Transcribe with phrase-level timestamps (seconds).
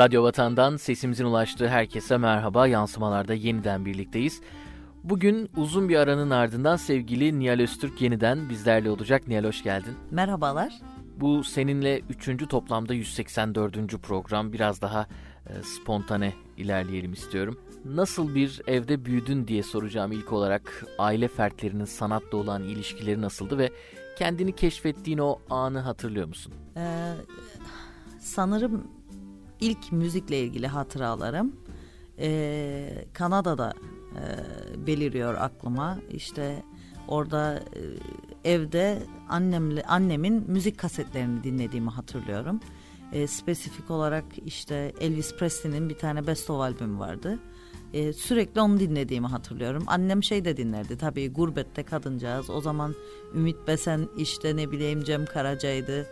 [0.00, 2.66] Radyo Vatan'dan sesimizin ulaştığı herkese merhaba.
[2.66, 4.40] Yansımalarda yeniden birlikteyiz.
[5.04, 9.28] Bugün uzun bir aranın ardından sevgili Nihal Öztürk yeniden bizlerle olacak.
[9.28, 9.94] Nihal hoş geldin.
[10.10, 10.72] Merhabalar.
[11.16, 14.02] Bu seninle üçüncü toplamda 184.
[14.02, 14.52] program.
[14.52, 15.06] Biraz daha
[15.46, 17.60] e, spontane ilerleyelim istiyorum.
[17.84, 20.86] Nasıl bir evde büyüdün diye soracağım ilk olarak.
[20.98, 23.70] Aile fertlerinin sanatla olan ilişkileri nasıldı ve
[24.18, 26.52] kendini keşfettiğin o anı hatırlıyor musun?
[26.76, 27.14] Ee,
[28.20, 28.99] sanırım
[29.60, 31.52] ilk müzikle ilgili hatıralarım
[32.20, 33.74] e, Kanada'da
[34.14, 35.98] e, beliriyor aklıma.
[36.10, 36.62] İşte
[37.08, 37.62] orada
[38.44, 42.60] e, evde annemle annemin müzik kasetlerini dinlediğimi hatırlıyorum.
[43.12, 47.38] E, spesifik olarak işte Elvis Presley'nin bir tane best of albümü vardı.
[47.92, 49.84] E, sürekli onu dinlediğimi hatırlıyorum.
[49.86, 52.50] Annem şey de dinlerdi tabii gurbette kadıncağız.
[52.50, 52.94] O zaman
[53.34, 56.06] Ümit Besen işte ne bileyim Cem Karaca'ydı.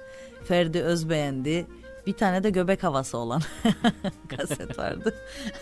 [0.44, 1.66] Ferdi Özbeğendi
[2.08, 3.42] bir tane de göbek havası olan
[4.36, 5.14] kaset vardı.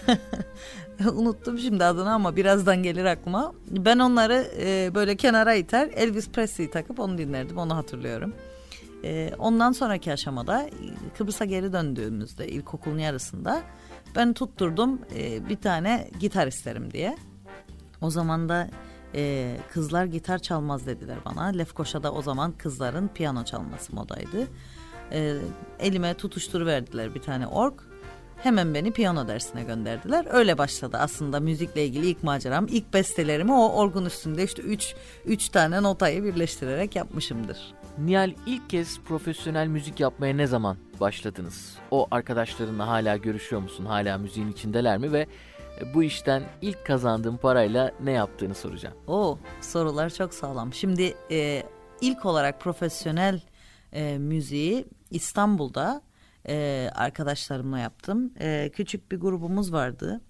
[1.12, 3.52] Unuttum şimdi adını ama birazdan gelir aklıma.
[3.70, 8.34] Ben onları e, böyle kenara iter Elvis Presley'i takıp onu dinlerdim onu hatırlıyorum.
[9.04, 10.70] E, ondan sonraki aşamada
[11.18, 13.62] Kıbrıs'a geri döndüğümüzde ilkokulun yarısında
[14.16, 17.16] ben tutturdum e, bir tane gitar isterim diye.
[18.00, 18.68] O zaman da
[19.14, 21.44] e, kızlar gitar çalmaz dediler bana.
[21.44, 24.46] Lefkoşa'da o zaman kızların piyano çalması modaydı
[25.12, 25.34] e,
[25.80, 27.74] elime tutuşturuverdiler bir tane org.
[28.36, 30.26] Hemen beni piyano dersine gönderdiler.
[30.30, 32.66] Öyle başladı aslında müzikle ilgili ilk maceram.
[32.68, 37.74] İlk bestelerimi o orgun üstünde işte üç, üç tane notayı birleştirerek yapmışımdır.
[37.98, 41.76] Nihal ilk kez profesyonel müzik yapmaya ne zaman başladınız?
[41.90, 43.84] O arkadaşlarınla hala görüşüyor musun?
[43.84, 45.12] Hala müziğin içindeler mi?
[45.12, 45.26] Ve
[45.94, 48.96] bu işten ilk kazandığın parayla ne yaptığını soracağım.
[49.06, 50.72] Oo sorular çok sağlam.
[50.72, 51.62] Şimdi e,
[52.00, 53.40] ilk olarak profesyonel
[53.92, 56.02] e, müziği İstanbul'da
[56.48, 58.32] e, arkadaşlarımla yaptım.
[58.40, 60.20] E, küçük bir grubumuz vardı.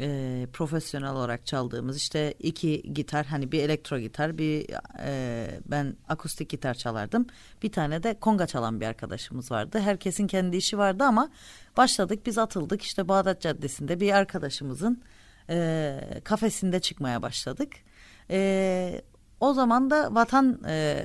[0.00, 4.66] E, profesyonel olarak çaldığımız işte iki gitar hani bir elektro gitar bir
[5.00, 7.26] e, ben akustik gitar çalardım
[7.62, 11.30] bir tane de konga çalan bir arkadaşımız vardı herkesin kendi işi vardı ama
[11.76, 15.02] başladık biz atıldık işte Bağdat Caddesi'nde bir arkadaşımızın
[15.50, 17.72] e, kafesinde çıkmaya başladık
[18.30, 19.02] e,
[19.40, 21.02] o zaman da Vatan e,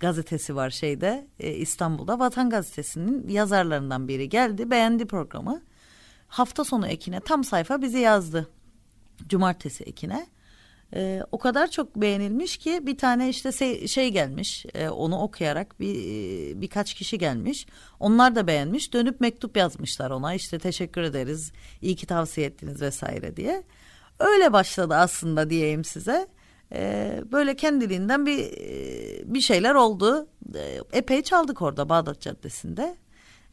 [0.00, 2.18] gazetesi var şeyde e, İstanbul'da.
[2.18, 5.62] Vatan gazetesinin yazarlarından biri geldi beğendi programı.
[6.28, 8.48] Hafta sonu ekine tam sayfa bizi yazdı.
[9.28, 10.26] Cumartesi ekine.
[10.94, 15.80] E, o kadar çok beğenilmiş ki bir tane işte şey, şey gelmiş e, onu okuyarak
[15.80, 17.66] bir e, birkaç kişi gelmiş.
[18.00, 21.52] Onlar da beğenmiş dönüp mektup yazmışlar ona işte teşekkür ederiz
[21.82, 23.62] iyi ki tavsiye ettiniz vesaire diye.
[24.18, 26.28] Öyle başladı aslında diyeyim size
[26.72, 30.28] e, böyle kendiliğinden bir e, bir şeyler oldu.
[30.54, 32.96] E, epey çaldık orada Bağdat Caddesi'nde.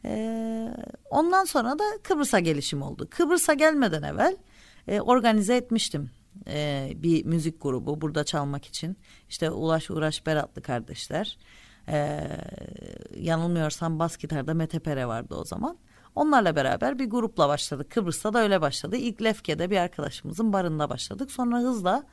[0.04, 0.68] E,
[1.10, 3.08] ondan sonra da Kıbrıs'a gelişim oldu.
[3.10, 4.36] Kıbrıs'a gelmeden evvel
[4.88, 6.10] e, organize etmiştim
[6.48, 8.96] e, bir müzik grubu burada çalmak için.
[9.28, 11.38] İşte Ulaş Uğraş Beratlı kardeşler.
[11.88, 12.28] E,
[13.16, 15.78] yanılmıyorsam bas gitarda Mete Pere vardı o zaman.
[16.16, 17.90] Onlarla beraber bir grupla başladık.
[17.90, 18.96] Kıbrıs'ta da öyle başladı.
[18.96, 21.30] İlk Lefke'de bir arkadaşımızın barında başladık.
[21.30, 22.04] Sonra hızla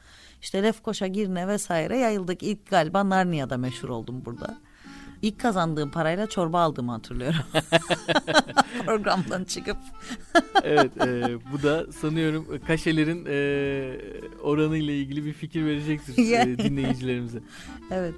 [0.41, 2.43] işte Lefkoşa, Girne vesaire yayıldık.
[2.43, 4.57] İlk galiba Narnia'da meşhur oldum burada.
[5.21, 7.39] İlk kazandığım parayla çorba aldığımı hatırlıyorum.
[8.85, 9.77] Programdan çıkıp.
[10.63, 13.35] evet e, bu da sanıyorum kaşelerin e,
[14.41, 17.39] oranı ile ilgili bir fikir verecektir e, dinleyicilerimize.
[17.91, 18.15] evet.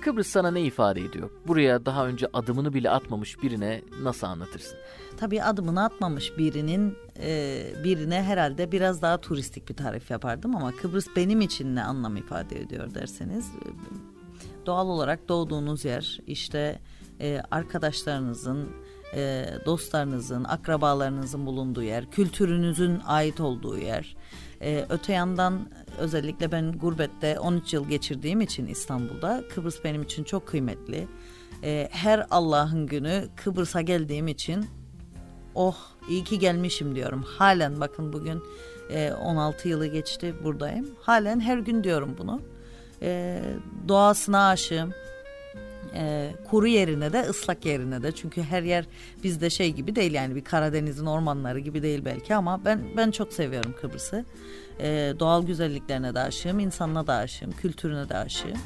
[0.00, 1.30] Kıbrıs sana ne ifade ediyor?
[1.46, 4.78] Buraya daha önce adımını bile atmamış birine nasıl anlatırsın?
[5.16, 11.06] Tabii adımını atmamış birinin e, birine herhalde biraz daha turistik bir tarif yapardım ama Kıbrıs
[11.16, 13.66] benim için ne anlam ifade ediyor derseniz e,
[14.66, 16.80] doğal olarak doğduğunuz yer işte
[17.20, 18.68] e, arkadaşlarınızın
[19.14, 24.16] e, dostlarınızın akrabalarınızın bulunduğu yer kültürünüzün ait olduğu yer
[24.60, 25.68] ee, öte yandan
[25.98, 31.08] özellikle ben gurbette 13 yıl geçirdiğim için İstanbul'da Kıbrıs benim için çok kıymetli.
[31.64, 34.66] Ee, her Allah'ın günü Kıbrıs'a geldiğim için
[35.54, 35.76] oh
[36.08, 37.22] iyi ki gelmişim diyorum.
[37.22, 38.42] Halen bakın bugün
[38.90, 40.86] e, 16 yılı geçti buradayım.
[41.00, 42.42] Halen her gün diyorum bunu.
[43.02, 43.40] E,
[43.88, 44.92] doğasına aşığım
[45.94, 48.84] e, kuru yerine de ıslak yerine de çünkü her yer
[49.24, 53.32] bizde şey gibi değil yani bir Karadeniz'in ormanları gibi değil belki ama ben ben çok
[53.32, 54.24] seviyorum Kıbrıs'ı.
[54.80, 58.58] E, doğal güzelliklerine de aşığım, insanına da aşığım, kültürüne de aşığım.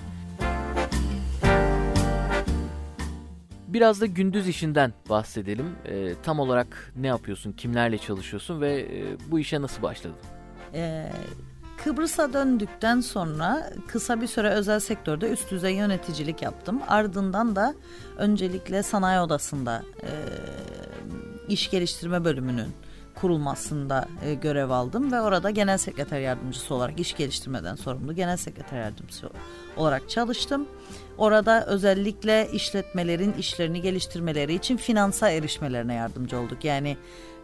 [3.68, 5.66] Biraz da gündüz işinden bahsedelim.
[5.84, 10.16] E, tam olarak ne yapıyorsun, kimlerle çalışıyorsun ve e, bu işe nasıl başladın?
[10.74, 11.12] E,
[11.84, 16.80] Kıbrıs'a döndükten sonra kısa bir süre özel sektörde üst düzey yöneticilik yaptım.
[16.88, 17.74] Ardından da
[18.16, 20.10] öncelikle sanayi odasında e,
[21.48, 22.68] iş geliştirme bölümünün
[23.14, 28.80] kurulmasında e, görev aldım ve orada genel sekreter yardımcısı olarak iş geliştirmeden sorumlu genel sekreter
[28.80, 29.30] yardımcısı
[29.76, 30.66] olarak çalıştım.
[31.18, 36.64] Orada özellikle işletmelerin işlerini geliştirmeleri için finansa erişmelerine yardımcı olduk.
[36.64, 36.96] Yani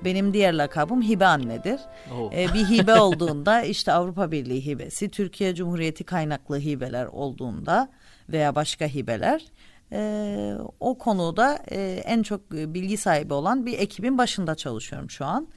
[0.04, 1.80] benim diğer lakabım hibe annedir.
[2.14, 2.32] Oh.
[2.32, 7.88] Ee, bir hibe olduğunda işte Avrupa Birliği hibesi, Türkiye Cumhuriyeti kaynaklı hibeler olduğunda
[8.28, 9.44] veya başka hibeler
[9.92, 15.48] e, o konuda e, en çok bilgi sahibi olan bir ekibin başında çalışıyorum şu an.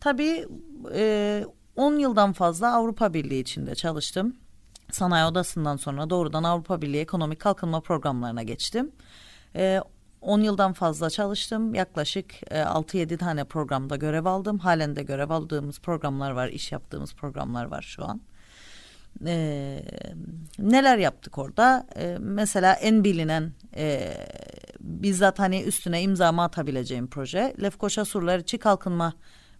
[0.00, 0.46] Tabii
[0.94, 1.44] e,
[1.76, 4.36] 10 yıldan fazla Avrupa Birliği içinde çalıştım.
[4.90, 8.92] Sanayi Odası'ndan sonra doğrudan Avrupa Birliği ekonomik kalkınma programlarına geçtim.
[9.56, 9.80] E,
[10.20, 11.74] 10 yıldan fazla çalıştım.
[11.74, 14.58] Yaklaşık e, 6-7 tane programda görev aldım.
[14.58, 18.20] Halen de görev aldığımız programlar var, iş yaptığımız programlar var şu an.
[19.26, 19.82] E,
[20.58, 21.86] neler yaptık orada?
[21.96, 24.14] E, mesela en bilinen e,
[24.80, 29.12] bizzat hani üstüne imzamı atabileceğim proje Lefkoşa Surlar İçi Kalkınma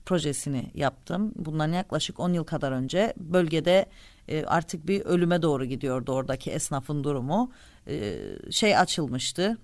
[0.06, 1.32] projesini yaptım.
[1.37, 3.87] Bundan yaklaşık 10 yıl kadar önce bölgede
[4.28, 7.52] e, artık bir ölüme doğru gidiyordu oradaki esnafın durumu.
[7.87, 8.19] E,
[8.50, 9.58] şey açılmıştı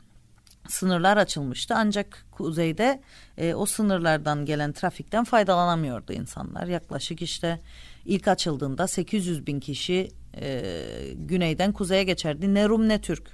[0.69, 3.03] sınırlar açılmıştı ancak kuzeyde
[3.39, 6.67] e, o sınırlardan gelen trafikten faydalanamıyordu insanlar.
[6.67, 7.61] Yaklaşık işte
[8.05, 10.09] ilk açıldığında 800 bin kişi
[10.41, 10.75] e,
[11.15, 12.55] güneyden kuzeye geçerdi.
[12.55, 13.31] Ne Rum ne Türk.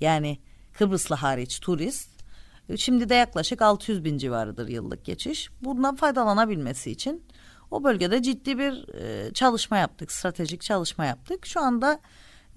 [0.00, 0.38] Yani
[0.72, 2.10] Kıbrıslı hariç turist.
[2.76, 5.50] Şimdi de yaklaşık 600 bin civarıdır yıllık geçiş.
[5.62, 7.22] Bundan faydalanabilmesi için
[7.70, 11.46] o bölgede ciddi bir e, çalışma yaptık, stratejik çalışma yaptık.
[11.46, 12.00] Şu anda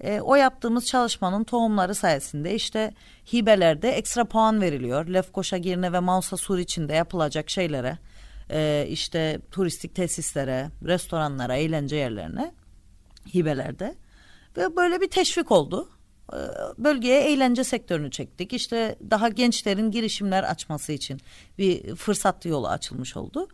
[0.00, 2.94] e, o yaptığımız çalışmanın tohumları sayesinde işte
[3.32, 5.06] hibelerde ekstra puan veriliyor.
[5.06, 7.98] Lefkoşa, Girne ve Mausa Sur içinde yapılacak şeylere,
[8.50, 12.54] e, işte turistik tesislere, restoranlara, eğlence yerlerine
[13.34, 13.94] hibelerde
[14.56, 15.88] ve böyle bir teşvik oldu.
[16.32, 16.38] E,
[16.78, 18.52] bölgeye eğlence sektörünü çektik.
[18.52, 21.20] İşte daha gençlerin girişimler açması için
[21.58, 23.48] bir fırsatlı yolu açılmış oldu.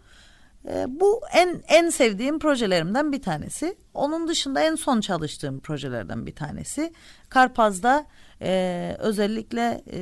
[0.71, 3.77] E, bu en en sevdiğim projelerimden bir tanesi.
[3.95, 6.93] Onun dışında en son çalıştığım projelerden bir tanesi.
[7.29, 8.07] Karpaz'da
[8.43, 10.01] e, özellikle e,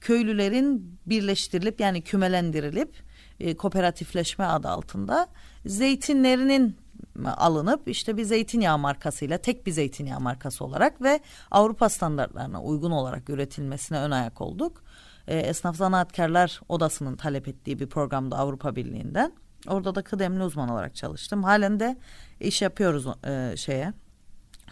[0.00, 2.94] köylülerin birleştirilip yani kümelendirilip
[3.40, 5.28] e, kooperatifleşme adı altında
[5.66, 6.76] zeytinlerinin
[7.24, 11.20] alınıp işte bir zeytinyağı markasıyla tek bir zeytinyağı markası olarak ve
[11.50, 14.82] Avrupa standartlarına uygun olarak üretilmesine ön ayak olduk
[15.28, 19.32] e, Esnaf Zanaatkarlar Odası'nın talep ettiği bir programda Avrupa Birliği'nden.
[19.68, 21.44] Orada da kıdemli uzman olarak çalıştım.
[21.44, 21.96] Halen de
[22.40, 23.92] iş yapıyoruz e, şeye.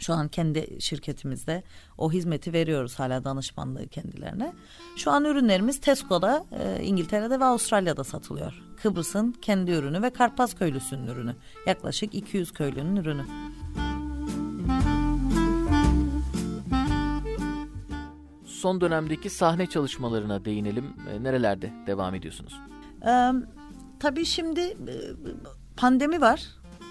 [0.01, 1.63] Şu an kendi şirketimizde
[1.99, 4.53] o hizmeti veriyoruz hala danışmanlığı kendilerine.
[4.97, 8.63] Şu an ürünlerimiz Tesco'da, e, İngiltere'de ve Avustralya'da satılıyor.
[8.83, 11.37] Kıbrıs'ın kendi ürünü ve Karpaz köylüsünün ürünü.
[11.67, 13.25] Yaklaşık 200 köylünün ürünü.
[18.65, 20.85] Son dönemdeki sahne çalışmalarına değinelim.
[21.11, 22.61] E, nerelerde devam ediyorsunuz?
[23.07, 23.31] Ee,
[24.01, 24.97] tabii şimdi e,
[25.77, 26.47] pandemi var.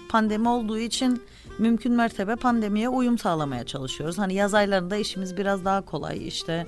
[0.08, 1.22] Pandemi olduğu için
[1.58, 4.18] mümkün mertebe pandemiye uyum sağlamaya çalışıyoruz.
[4.18, 6.28] Hani yaz aylarında işimiz biraz daha kolay.
[6.28, 6.66] İşte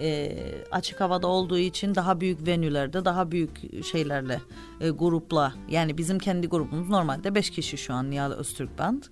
[0.00, 0.32] e,
[0.70, 4.40] açık havada olduğu için daha büyük venülerde, daha büyük şeylerle,
[4.80, 5.54] e, grupla.
[5.68, 9.02] Yani bizim kendi grubumuz normalde beş kişi şu an Nihal Öztürk Band.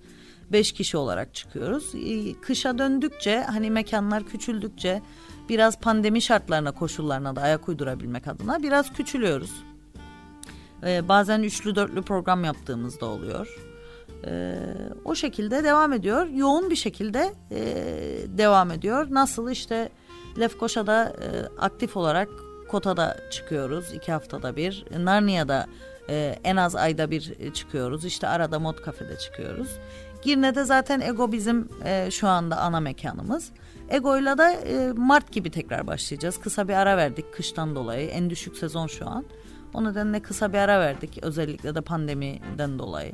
[0.51, 1.91] Beş kişi olarak çıkıyoruz.
[2.41, 5.01] Kışa döndükçe hani mekanlar küçüldükçe
[5.49, 9.51] biraz pandemi şartlarına koşullarına da ayak uydurabilmek adına biraz küçülüyoruz.
[10.83, 13.57] Ee, bazen üçlü dörtlü program yaptığımızda oluyor.
[14.25, 14.55] Ee,
[15.05, 16.27] o şekilde devam ediyor.
[16.27, 17.61] Yoğun bir şekilde e,
[18.37, 19.07] devam ediyor.
[19.09, 19.89] Nasıl işte
[20.39, 21.27] Lefkoşa'da e,
[21.61, 22.29] aktif olarak
[22.69, 24.85] Kota'da çıkıyoruz iki haftada bir.
[24.99, 25.67] Narnia'da
[26.09, 28.05] e, en az ayda bir çıkıyoruz.
[28.05, 29.69] İşte arada Mod Cafe'de çıkıyoruz.
[30.21, 33.51] Girne'de zaten Ego bizim e, şu anda ana mekanımız.
[33.89, 36.39] Ego'yla da e, Mart gibi tekrar başlayacağız.
[36.39, 38.09] Kısa bir ara verdik kıştan dolayı.
[38.09, 39.25] En düşük sezon şu an.
[39.73, 41.19] O nedenle kısa bir ara verdik.
[41.21, 43.11] Özellikle de pandemiden dolayı.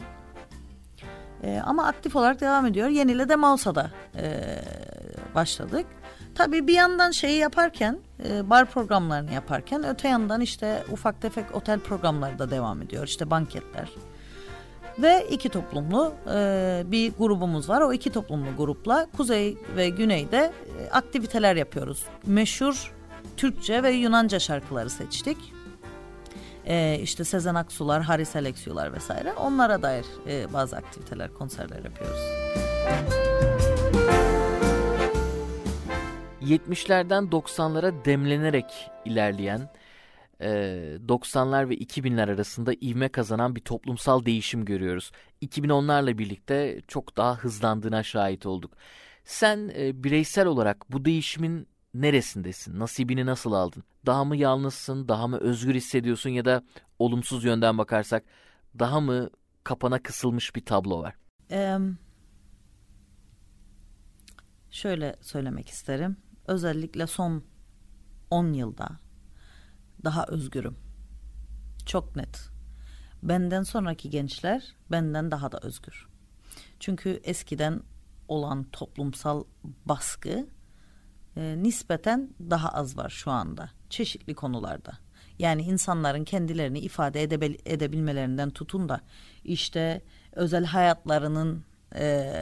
[1.43, 2.87] E, ama aktif olarak devam ediyor.
[2.89, 4.41] Yeniyle de Mausa'da e,
[5.35, 5.85] başladık.
[6.35, 7.99] Tabii bir yandan şeyi yaparken,
[8.29, 13.07] e, bar programlarını yaparken öte yandan işte ufak tefek otel programları da devam ediyor.
[13.07, 13.89] İşte banketler,
[14.99, 17.81] ve iki toplumlu e, bir grubumuz var.
[17.81, 22.03] O iki toplumlu grupla kuzey ve güneyde e, aktiviteler yapıyoruz.
[22.25, 22.93] Meşhur
[23.37, 25.37] Türkçe ve Yunanca şarkıları seçtik.
[26.65, 29.33] E, işte Sezen Aksular, Haris Alexiular vesaire.
[29.33, 32.19] Onlara dair e, bazı aktiviteler, konserler yapıyoruz.
[36.41, 39.69] 70'lerden 90'lara demlenerek ilerleyen
[40.39, 45.11] 90'lar ve 2000'ler arasında ivme kazanan bir toplumsal değişim görüyoruz.
[45.41, 48.73] 2010'larla birlikte çok daha hızlandığına şahit olduk.
[49.23, 52.79] Sen e, bireysel olarak bu değişimin neresindesin?
[52.79, 53.83] Nasibini nasıl aldın?
[54.05, 56.63] Daha mı yalnızsın, daha mı özgür hissediyorsun ya da
[56.99, 58.23] olumsuz yönden bakarsak
[58.79, 59.29] daha mı
[59.63, 61.15] kapana kısılmış bir tablo var?
[61.51, 61.77] Ee,
[64.71, 66.17] şöyle söylemek isterim.
[66.47, 67.43] Özellikle son
[68.29, 68.99] 10 yılda
[70.03, 70.77] daha özgürüm.
[71.85, 72.49] Çok net.
[73.23, 76.07] Benden sonraki gençler benden daha da özgür.
[76.79, 77.81] Çünkü eskiden
[78.27, 79.43] olan toplumsal
[79.85, 80.47] baskı
[81.37, 84.91] e, nispeten daha az var şu anda çeşitli konularda.
[85.39, 89.01] Yani insanların kendilerini ifade edebil edebilmelerinden tutun da
[89.43, 90.01] işte
[90.31, 91.63] özel hayatlarının
[91.95, 92.33] e,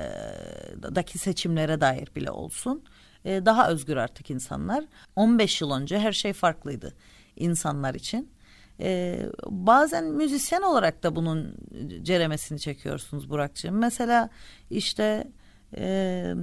[0.96, 2.84] daki seçimlere dair bile olsun
[3.26, 4.86] e, daha özgür artık insanlar.
[5.16, 6.94] 15 yıl önce her şey farklıydı
[7.36, 8.36] insanlar için.
[8.80, 11.56] Ee, bazen müzisyen olarak da bunun
[12.04, 13.78] ceremesini çekiyorsunuz Burak'cığım.
[13.78, 14.30] Mesela
[14.70, 15.28] işte
[15.78, 16.34] e,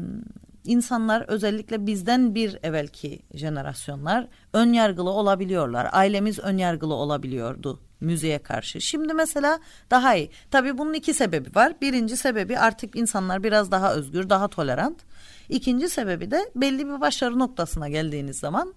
[0.64, 5.88] insanlar özellikle bizden bir evvelki jenerasyonlar ön yargılı olabiliyorlar.
[5.92, 8.80] Ailemiz ön yargılı olabiliyordu müziğe karşı.
[8.80, 10.30] Şimdi mesela daha iyi.
[10.50, 11.74] Tabii bunun iki sebebi var.
[11.80, 14.98] Birinci sebebi artık insanlar biraz daha özgür, daha tolerant.
[15.48, 18.74] İkinci sebebi de belli bir başarı noktasına geldiğiniz zaman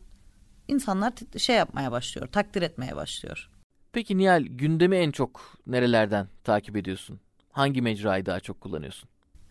[0.68, 3.50] insanlar şey yapmaya başlıyor, takdir etmeye başlıyor.
[3.94, 7.20] Peki Nihal gündemi en çok nerelerden takip ediyorsun?
[7.52, 9.10] Hangi mecrayı daha çok kullanıyorsun?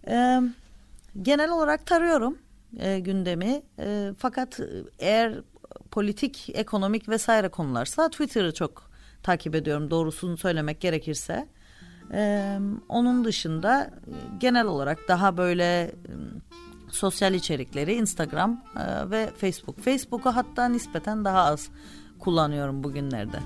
[0.09, 0.40] Ee,
[1.23, 2.38] genel olarak tarıyorum
[2.78, 3.62] e, gündemi.
[3.78, 4.61] E, fakat
[4.99, 5.35] eğer
[5.90, 8.90] politik, ekonomik vesaire konularsa Twitter'ı çok
[9.23, 11.49] takip ediyorum doğrusunu söylemek gerekirse.
[12.12, 13.90] Ee, onun dışında
[14.38, 15.92] genel olarak daha böyle
[16.94, 19.80] sosyal içerikleri Instagram e, ve Facebook.
[19.80, 21.68] Facebook'u hatta nispeten daha az
[22.18, 23.38] kullanıyorum bugünlerde.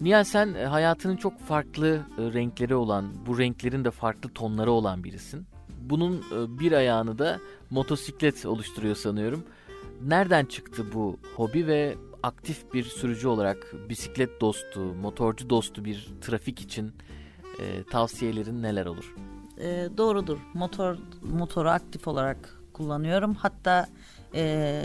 [0.00, 5.04] Nihal sen e, hayatının çok farklı e, renkleri olan, bu renklerin de farklı tonları olan
[5.04, 5.46] birisin.
[5.80, 6.22] Bunun
[6.60, 7.38] bir ayağını da
[7.70, 9.44] motosiklet oluşturuyor sanıyorum.
[10.02, 16.60] Nereden çıktı bu hobi ve aktif bir sürücü olarak bisiklet dostu, motorcu dostu bir trafik
[16.60, 16.92] için
[17.58, 19.14] e, tavsiyelerin neler olur?
[19.60, 20.38] E, doğrudur.
[20.54, 23.34] Motor motoru aktif olarak kullanıyorum.
[23.34, 23.88] Hatta
[24.34, 24.84] e,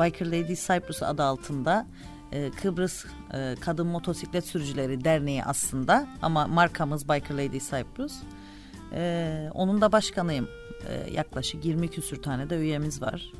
[0.00, 1.86] Biker Lady Cyprus adı altında
[2.32, 8.12] e, Kıbrıs e, Kadın Motosiklet Sürücüleri Derneği aslında ama markamız Biker Lady Cyprus.
[8.92, 10.48] E, onun da başkanıyım.
[10.88, 13.32] E, yaklaşık 20 küsür tane de üyemiz var.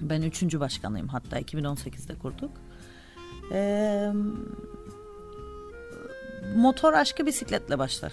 [0.00, 2.50] Ben üçüncü başkanıyım hatta 2018'de kurduk.
[3.50, 4.12] Eee
[6.56, 8.12] motor aşkı bisikletle başlar.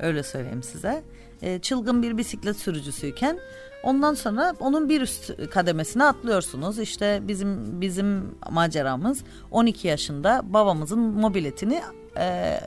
[0.00, 1.02] Öyle söyleyeyim size.
[1.42, 3.38] E, çılgın bir bisiklet sürücüsüyken
[3.82, 6.78] ondan sonra onun bir üst kademesine atlıyorsunuz.
[6.78, 11.82] İşte bizim bizim maceramız 12 yaşında babamızın mobiletini
[12.18, 12.60] e,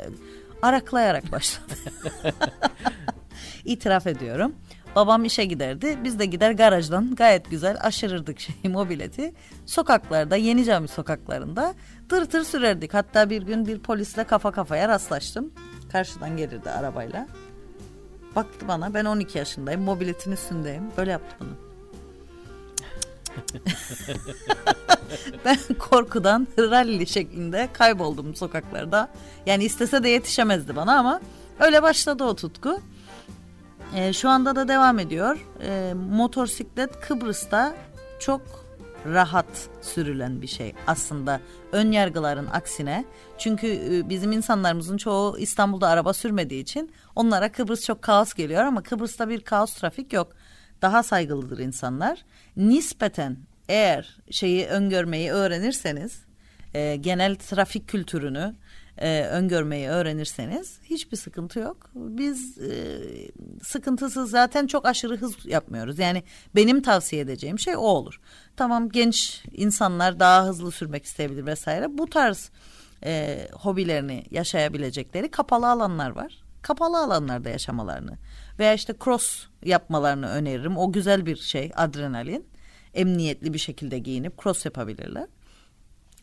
[0.62, 1.74] araklayarak başladı.
[3.66, 4.56] İtiraf ediyorum.
[4.98, 5.98] Babam işe giderdi.
[6.04, 9.34] Biz de gider garajdan gayet güzel aşırırdık şey mobileti.
[9.66, 11.74] Sokaklarda Yeni Cami sokaklarında
[12.10, 12.94] tır tır sürerdik.
[12.94, 15.52] Hatta bir gün bir polisle kafa kafaya rastlaştım.
[15.92, 17.28] Karşıdan gelirdi arabayla.
[18.36, 20.84] Baktı bana ben 12 yaşındayım mobiletin üstündeyim.
[20.98, 21.50] Böyle yaptı bunu.
[25.46, 29.10] ben korkudan ralli şeklinde kayboldum sokaklarda.
[29.46, 31.22] Yani istese de yetişemezdi bana ama
[31.60, 32.82] öyle başladı o tutku.
[33.96, 35.48] E, şu anda da devam ediyor.
[35.62, 37.76] E, motosiklet Kıbrıs'ta
[38.20, 38.68] çok
[39.06, 41.42] rahat sürülen bir şey aslında
[41.72, 43.06] ön yargıların aksine.
[43.38, 48.84] Çünkü e, bizim insanlarımızın çoğu İstanbul'da araba sürmediği için onlara Kıbrıs çok kaos geliyor ama
[48.84, 50.34] Kıbrıs'ta bir kaos trafik yok.
[50.82, 52.26] Daha saygılıdır insanlar.
[52.58, 53.38] Nispeten
[53.70, 56.26] eğer şeyi öngörmeyi öğrenirseniz
[56.74, 58.56] e, genel trafik kültürünü
[58.98, 61.90] e, öngörmeyi öğrenirseniz hiçbir sıkıntı yok.
[61.96, 63.00] Biz e,
[63.64, 66.00] sıkıntısız zaten çok aşırı hız yapmıyoruz.
[66.00, 66.24] Yani
[66.56, 68.20] benim tavsiye edeceğim şey o olur.
[68.56, 71.98] Tamam genç insanlar daha hızlı sürmek isteyebilir vesaire.
[71.98, 72.52] Bu tarz
[73.04, 76.44] e, hobilerini yaşayabilecekleri kapalı alanlar var.
[76.62, 78.18] Kapalı alanlarda yaşamalarını
[78.60, 80.78] veya işte cross yapmalarını öneririm.
[80.78, 82.48] O güzel bir şey adrenalin.
[82.94, 85.28] Emniyetli bir şekilde giyinip cross yapabilirler.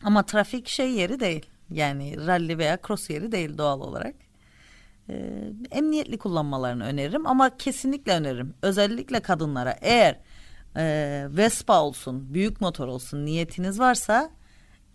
[0.03, 1.45] Ama trafik şey yeri değil.
[1.71, 4.15] Yani rally veya cross yeri değil doğal olarak.
[5.09, 8.53] Ee, emniyetli kullanmalarını öneririm ama kesinlikle öneririm.
[8.61, 10.19] Özellikle kadınlara eğer
[10.77, 14.29] e, Vespa olsun, büyük motor olsun niyetiniz varsa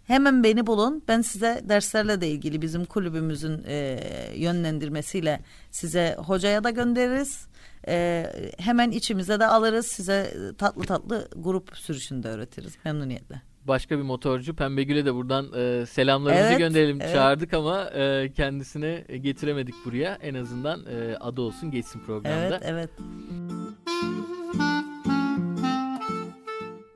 [0.04, 1.04] hemen beni bulun.
[1.08, 3.98] Ben size derslerle de ilgili bizim kulübümüzün e,
[4.36, 7.46] yönlendirmesiyle size hocaya da göndeririz.
[7.88, 8.26] E,
[8.58, 9.86] hemen içimize de alırız.
[9.86, 15.52] Size tatlı tatlı grup sürüşünü de öğretiriz memnuniyetle başka bir motorcu Pembe Gül'e de buradan
[15.52, 17.00] e, selamlarımızı evet, gönderelim.
[17.00, 17.14] Evet.
[17.14, 20.14] Çağırdık ama e, kendisine getiremedik buraya.
[20.14, 22.60] En azından e, adı olsun geçsin programda.
[22.62, 22.90] Evet, evet.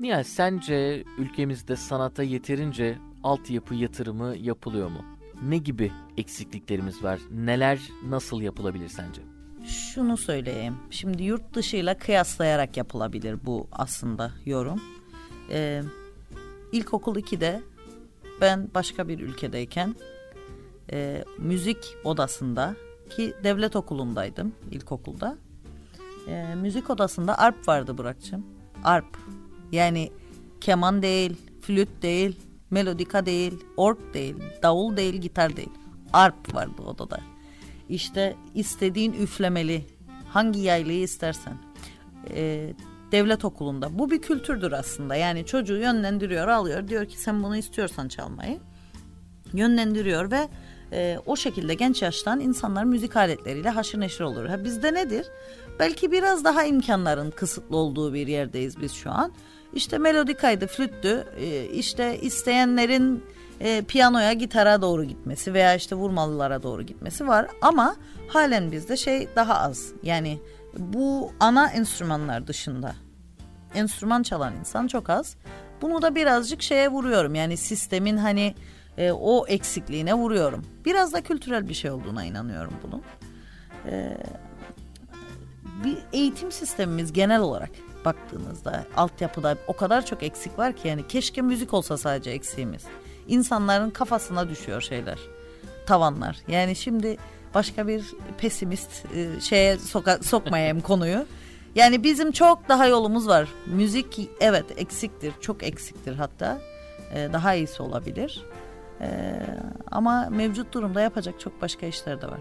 [0.00, 5.04] Nihal sence ülkemizde sanata yeterince altyapı yatırımı yapılıyor mu?
[5.42, 7.20] Ne gibi eksikliklerimiz var?
[7.30, 7.78] Neler
[8.08, 9.22] nasıl yapılabilir sence?
[9.66, 10.76] Şunu söyleyeyim.
[10.90, 14.82] Şimdi yurt dışıyla kıyaslayarak yapılabilir bu aslında yorum.
[15.50, 15.82] Ee,
[16.74, 17.62] ilkokul 2'de
[18.40, 19.94] ben başka bir ülkedeyken
[20.92, 22.76] e, müzik odasında
[23.10, 25.36] ki devlet okulundaydım ilkokulda.
[26.28, 28.46] E, müzik odasında arp vardı Burak'cığım.
[28.84, 29.18] Arp.
[29.72, 30.12] Yani
[30.60, 32.40] keman değil, flüt değil,
[32.70, 35.72] melodika değil, ork değil, davul değil, gitar değil.
[36.12, 37.20] Arp vardı odada.
[37.88, 39.84] İşte istediğin üflemeli,
[40.28, 41.58] hangi yaylıyı istersen.
[42.30, 42.72] E,
[43.14, 43.98] devlet okulunda.
[43.98, 45.14] Bu bir kültürdür aslında.
[45.14, 46.88] Yani çocuğu yönlendiriyor, alıyor.
[46.88, 48.58] Diyor ki sen bunu istiyorsan çalmayı.
[49.52, 50.48] Yönlendiriyor ve
[50.92, 54.46] e, o şekilde genç yaştan insanlar müzik aletleriyle haşır neşir olur.
[54.46, 55.26] Ha, bizde nedir?
[55.78, 59.32] Belki biraz daha imkanların kısıtlı olduğu bir yerdeyiz biz şu an.
[59.74, 61.24] İşte melodikaydı, flüttü.
[61.36, 63.24] E, işte isteyenlerin
[63.60, 67.46] e, piyanoya, gitara doğru gitmesi veya işte vurmalılara doğru gitmesi var.
[67.62, 67.96] Ama
[68.28, 69.92] halen bizde şey daha az.
[70.02, 70.38] Yani
[70.78, 72.94] bu ana enstrümanlar dışında
[73.74, 75.36] enstrüman çalan insan çok az.
[75.82, 77.34] Bunu da birazcık şeye vuruyorum.
[77.34, 78.54] Yani sistemin hani
[78.98, 80.66] e, o eksikliğine vuruyorum.
[80.84, 83.02] Biraz da kültürel bir şey olduğuna inanıyorum bunun.
[83.86, 84.16] E,
[85.84, 87.70] bir eğitim sistemimiz genel olarak
[88.04, 92.82] baktığınızda altyapıda o kadar çok eksik var ki yani keşke müzik olsa sadece eksiğimiz.
[93.28, 95.18] İnsanların kafasına düşüyor şeyler.
[95.86, 96.36] Tavanlar.
[96.48, 97.16] Yani şimdi
[97.54, 98.04] başka bir
[98.38, 101.26] pesimist e, şeye soka, sokmayayım konuyu.
[101.74, 103.48] Yani bizim çok daha yolumuz var.
[103.66, 106.60] Müzik evet eksiktir, çok eksiktir hatta.
[107.14, 108.44] Ee, daha iyisi olabilir.
[109.00, 109.40] Ee,
[109.90, 112.40] ama mevcut durumda yapacak çok başka işler de var.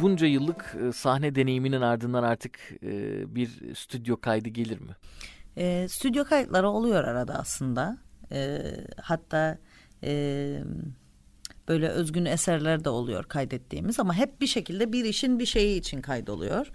[0.00, 4.96] Bunca yıllık e, sahne deneyiminin ardından artık e, bir stüdyo kaydı gelir mi?
[5.56, 7.98] E, stüdyo kayıtları oluyor arada aslında.
[8.32, 8.62] E,
[9.02, 9.58] hatta
[10.04, 10.58] e,
[11.68, 16.00] böyle özgün eserler de oluyor kaydettiğimiz ama hep bir şekilde bir işin bir şeyi için
[16.00, 16.72] kaydoluyor.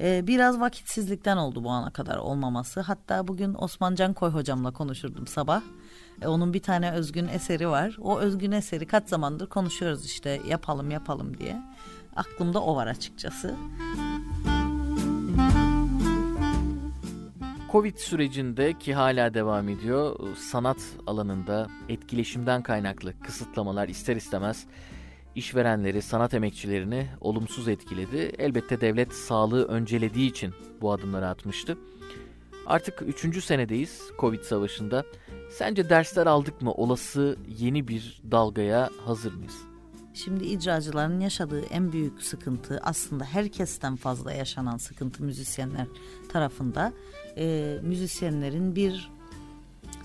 [0.00, 2.80] Ee, biraz vakitsizlikten oldu bu ana kadar olmaması.
[2.80, 5.62] Hatta bugün Osman Cankoy hocamla konuşurdum sabah.
[6.22, 7.96] Ee, onun bir tane özgün eseri var.
[8.00, 11.62] O özgün eseri kaç zamandır konuşuyoruz işte yapalım yapalım diye.
[12.16, 13.54] Aklımda o var açıkçası.
[17.72, 24.66] Covid sürecinde ki hala devam ediyor sanat alanında etkileşimden kaynaklı kısıtlamalar ister istemez
[25.38, 28.32] işverenleri, sanat emekçilerini olumsuz etkiledi.
[28.38, 31.78] Elbette devlet sağlığı öncelediği için bu adımları atmıştı.
[32.66, 35.04] Artık üçüncü senedeyiz Covid savaşında.
[35.50, 36.72] Sence dersler aldık mı?
[36.72, 39.56] Olası yeni bir dalgaya hazır mıyız?
[40.14, 45.86] Şimdi icracıların yaşadığı en büyük sıkıntı aslında herkesten fazla yaşanan sıkıntı müzisyenler
[46.28, 46.92] tarafında.
[47.36, 49.10] E, müzisyenlerin bir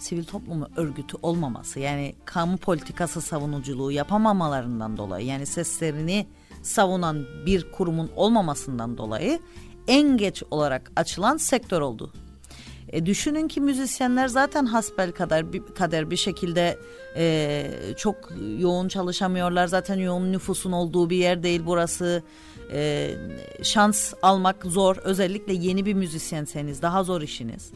[0.04, 6.28] sivil toplum örgütü olmaması yani kamu politikası savunuculuğu yapamamalarından dolayı yani seslerini
[6.62, 9.40] savunan bir kurumun olmamasından dolayı
[9.88, 12.14] en geç olarak açılan sektör oldu.
[12.90, 16.78] E, düşünün ki müzisyenler zaten hasbel kadar bir, kader bir şekilde
[17.18, 18.16] e, çok
[18.60, 19.68] yoğun çalışamıyorlar.
[19.68, 22.24] Zaten yoğun nüfusun olduğu bir yer değil burası.
[22.72, 23.12] E,
[23.64, 24.96] şans almak zor.
[24.96, 27.72] Özellikle yeni bir müzisyenseniz daha zor işiniz.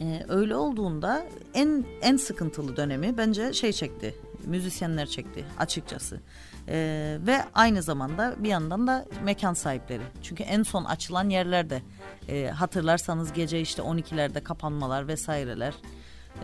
[0.00, 4.14] Ee, öyle olduğunda en en sıkıntılı dönemi bence şey çekti.
[4.44, 6.20] Müzisyenler çekti açıkçası.
[6.68, 10.02] Ee, ve aynı zamanda bir yandan da mekan sahipleri.
[10.22, 11.82] Çünkü en son açılan yerlerde
[12.28, 15.74] e, hatırlarsanız gece işte 12'lerde kapanmalar vesaireler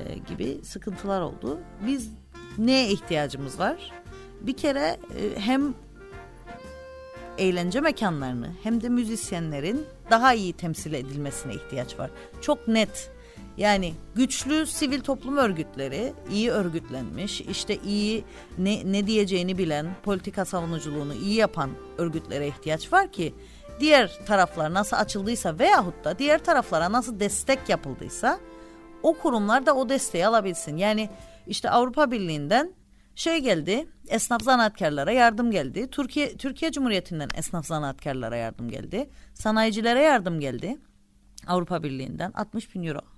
[0.04, 1.58] e, gibi sıkıntılar oldu.
[1.86, 2.10] Biz
[2.58, 3.92] neye ihtiyacımız var?
[4.40, 5.74] Bir kere e, hem
[7.38, 12.10] eğlence mekanlarını hem de müzisyenlerin daha iyi temsil edilmesine ihtiyaç var.
[12.40, 13.15] Çok net
[13.56, 18.24] yani güçlü sivil toplum örgütleri iyi örgütlenmiş işte iyi
[18.58, 23.34] ne, ne diyeceğini bilen politika savunuculuğunu iyi yapan örgütlere ihtiyaç var ki
[23.80, 28.38] diğer taraflar nasıl açıldıysa veyahut da diğer taraflara nasıl destek yapıldıysa
[29.02, 30.76] o kurumlar da o desteği alabilsin.
[30.76, 31.10] Yani
[31.46, 32.74] işte Avrupa Birliği'nden
[33.14, 35.90] şey geldi esnaf zanaatkarlara yardım geldi.
[35.90, 39.10] Türkiye Türkiye Cumhuriyeti'nden esnaf zanaatkarlara yardım geldi.
[39.34, 40.78] Sanayicilere yardım geldi.
[41.46, 43.15] Avrupa Birliği'nden 60 bin euro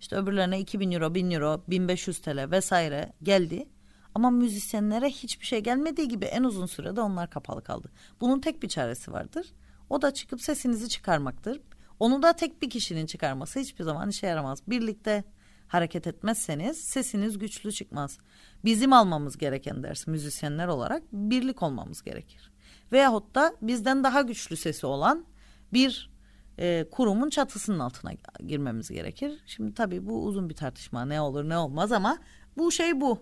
[0.00, 3.68] İşte öbürlerine 2000 euro, 1000 euro, 1500 TL vesaire geldi.
[4.14, 7.88] Ama müzisyenlere hiçbir şey gelmediği gibi en uzun sürede onlar kapalı kaldı.
[8.20, 9.46] Bunun tek bir çaresi vardır.
[9.90, 11.60] O da çıkıp sesinizi çıkarmaktır.
[12.00, 14.62] Onu da tek bir kişinin çıkarması hiçbir zaman işe yaramaz.
[14.66, 15.24] Birlikte
[15.68, 18.18] hareket etmezseniz sesiniz güçlü çıkmaz.
[18.64, 22.50] Bizim almamız gereken ders müzisyenler olarak birlik olmamız gerekir.
[22.92, 25.26] Veyahut da bizden daha güçlü sesi olan
[25.72, 26.10] bir
[26.58, 28.12] e, kurumun çatısının altına
[28.46, 29.32] girmemiz gerekir.
[29.46, 32.18] Şimdi tabii bu uzun bir tartışma ne olur ne olmaz ama
[32.56, 33.18] bu şey bu.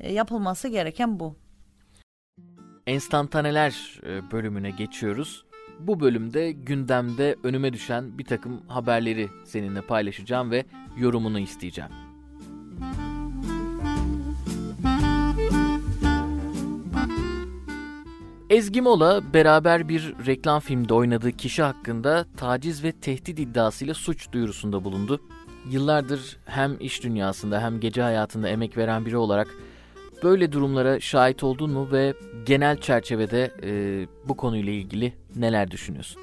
[0.00, 1.36] E, yapılması gereken bu.
[2.86, 5.44] Enstantaneler e, bölümüne geçiyoruz.
[5.80, 10.64] Bu bölümde gündemde önüme düşen bir takım haberleri seninle paylaşacağım ve
[10.98, 11.90] yorumunu isteyeceğim.
[18.50, 24.84] Ezgi Mola beraber bir reklam filmde oynadığı kişi hakkında taciz ve tehdit iddiasıyla suç duyurusunda
[24.84, 25.20] bulundu.
[25.70, 29.48] Yıllardır hem iş dünyasında hem gece hayatında emek veren biri olarak
[30.22, 32.14] böyle durumlara şahit oldun mu ve
[32.46, 36.22] genel çerçevede e, bu konuyla ilgili neler düşünüyorsun?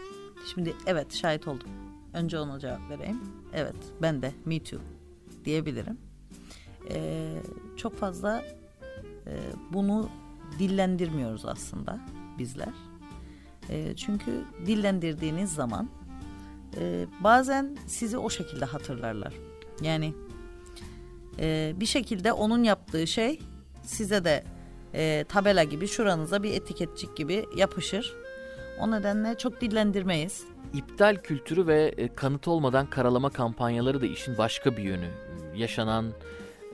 [0.54, 1.70] Şimdi evet şahit oldum.
[2.14, 3.20] Önce ona cevap vereyim.
[3.54, 4.80] Evet ben de me too
[5.46, 5.98] diyebilirim.
[6.90, 7.34] Ee,
[7.78, 8.44] çok fazla
[9.28, 9.34] e,
[9.74, 10.10] bunu
[10.60, 12.00] dillendirmiyoruz aslında
[12.38, 12.74] bizler.
[13.70, 15.90] E, çünkü dillendirdiğiniz zaman
[16.78, 19.34] e, bazen sizi o şekilde hatırlarlar.
[19.82, 20.14] Yani
[21.40, 23.40] e, bir şekilde onun yaptığı şey
[23.84, 24.44] size de
[24.94, 28.16] e, tabela gibi şuranıza bir etiketçik gibi yapışır.
[28.80, 30.44] O nedenle çok dillendirmeyiz.
[30.74, 35.10] İptal kültürü ve e, kanıt olmadan karalama kampanyaları da işin başka bir yönü.
[35.56, 36.06] Yaşanan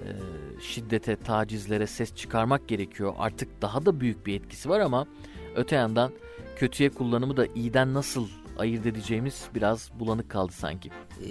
[0.01, 0.09] e,
[0.61, 3.13] şiddete, tacizlere ses çıkarmak gerekiyor.
[3.17, 5.07] Artık daha da büyük bir etkisi var ama
[5.55, 6.11] öte yandan
[6.55, 10.89] kötüye kullanımı da iyiden nasıl ayırt edeceğimiz biraz bulanık kaldı sanki.
[10.89, 11.27] E,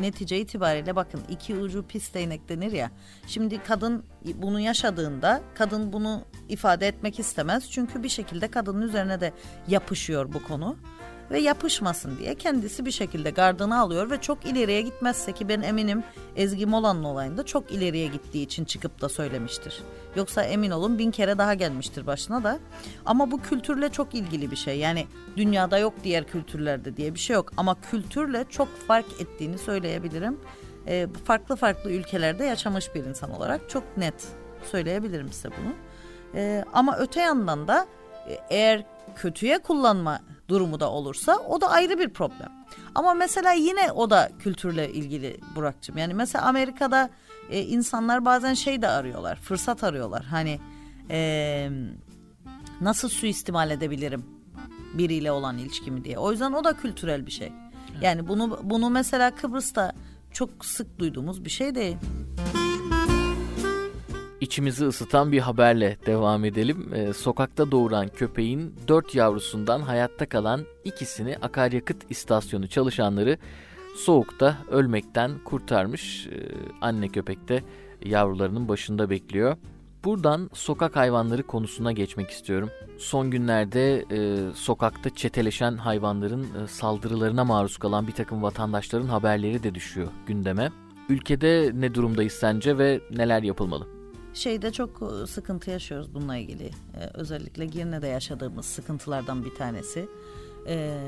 [0.00, 2.90] netice itibariyle bakın iki ucu pis değnek denir ya.
[3.26, 7.70] Şimdi kadın bunu yaşadığında kadın bunu ifade etmek istemez.
[7.70, 9.32] Çünkü bir şekilde kadının üzerine de
[9.68, 10.76] yapışıyor bu konu
[11.32, 16.04] ve yapışmasın diye kendisi bir şekilde gardını alıyor ve çok ileriye gitmezse ki ben eminim
[16.36, 19.82] Ezgi Molan'ın olayında çok ileriye gittiği için çıkıp da söylemiştir.
[20.16, 22.58] Yoksa emin olun bin kere daha gelmiştir başına da.
[23.06, 24.78] Ama bu kültürle çok ilgili bir şey.
[24.78, 27.52] Yani dünyada yok diğer kültürlerde diye bir şey yok.
[27.56, 30.40] Ama kültürle çok fark ettiğini söyleyebilirim.
[30.86, 34.28] E, farklı farklı ülkelerde yaşamış bir insan olarak çok net
[34.70, 35.72] söyleyebilirim size bunu.
[36.34, 37.86] E, ama öte yandan da
[38.28, 42.52] e, eğer kötüye kullanma durumu da olursa o da ayrı bir problem.
[42.94, 45.98] Ama mesela yine o da kültürle ilgili Burak'cığım.
[45.98, 47.10] Yani mesela Amerika'da
[47.50, 50.24] e, insanlar bazen şey de arıyorlar, fırsat arıyorlar.
[50.24, 50.60] Hani
[51.10, 51.70] e,
[52.80, 54.24] nasıl suistimal edebilirim
[54.94, 56.18] biriyle olan ilişkimi diye.
[56.18, 57.52] O yüzden o da kültürel bir şey.
[58.00, 59.92] Yani bunu bunu mesela Kıbrıs'ta
[60.32, 61.96] çok sık duyduğumuz bir şey değil.
[64.42, 66.90] İçimizi ısıtan bir haberle devam edelim.
[66.94, 73.38] Ee, sokakta doğuran köpeğin dört yavrusundan hayatta kalan ikisini akaryakıt istasyonu çalışanları
[73.96, 76.26] soğukta ölmekten kurtarmış.
[76.26, 76.48] Ee,
[76.80, 77.62] anne köpek de
[78.04, 79.56] yavrularının başında bekliyor.
[80.04, 82.70] Buradan sokak hayvanları konusuna geçmek istiyorum.
[82.98, 89.74] Son günlerde e, sokakta çeteleşen hayvanların e, saldırılarına maruz kalan bir takım vatandaşların haberleri de
[89.74, 90.70] düşüyor gündeme.
[91.08, 94.01] Ülkede ne durumdayız sence ve neler yapılmalı?
[94.34, 96.66] Şeyde çok e, sıkıntı yaşıyoruz bununla ilgili.
[96.66, 100.08] Ee, özellikle Girne'de yaşadığımız sıkıntılardan bir tanesi.
[100.66, 100.98] Ee,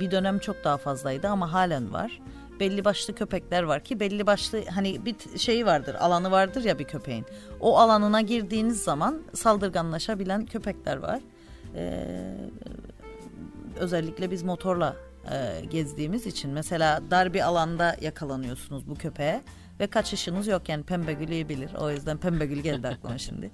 [0.00, 2.20] bir dönem çok daha fazlaydı ama halen var.
[2.60, 6.84] Belli başlı köpekler var ki belli başlı hani bir şeyi vardır, alanı vardır ya bir
[6.84, 7.24] köpeğin.
[7.60, 11.20] O alanına girdiğiniz zaman saldırganlaşabilen köpekler var.
[11.74, 12.36] Ee,
[13.76, 14.96] özellikle biz motorla
[15.32, 19.42] e, gezdiğimiz için mesela dar bir alanda yakalanıyorsunuz bu köpeğe
[19.80, 21.70] ve kaçışınız yok yani Pembegül iyi bilir.
[21.78, 23.50] O yüzden Pembegül geldi aklıma şimdi.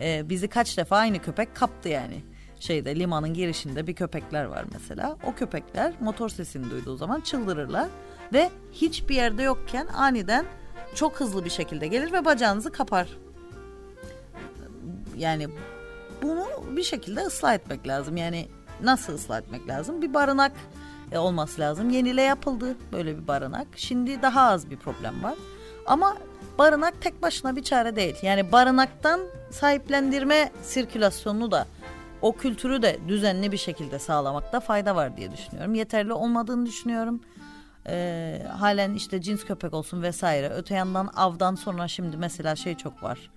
[0.00, 2.24] Ee, bizi kaç defa aynı köpek kaptı yani.
[2.60, 5.16] Şeyde limanın girişinde bir köpekler var mesela.
[5.26, 7.88] O köpekler motor sesini duyduğu zaman çıldırırlar
[8.32, 10.46] ve hiçbir yerde yokken aniden
[10.94, 13.08] çok hızlı bir şekilde gelir ve bacağınızı kapar.
[15.16, 15.48] Yani
[16.22, 18.16] bunu bir şekilde ıslah etmek lazım.
[18.16, 18.48] Yani
[18.82, 20.02] nasıl ıslah etmek lazım?
[20.02, 20.52] Bir barınak
[21.12, 21.90] e, olması lazım.
[21.90, 23.66] Yenile yapıldı böyle bir barınak.
[23.76, 25.34] Şimdi daha az bir problem var.
[25.86, 26.16] Ama
[26.58, 28.16] barınak tek başına bir çare değil.
[28.22, 29.20] Yani barınaktan
[29.50, 31.66] sahiplendirme sirkülasyonunu da
[32.22, 35.74] o kültürü de düzenli bir şekilde sağlamakta fayda var diye düşünüyorum.
[35.74, 37.20] Yeterli olmadığını düşünüyorum.
[37.86, 40.48] Ee, halen işte cins köpek olsun vesaire.
[40.48, 43.30] Öte yandan avdan sonra şimdi mesela şey çok var.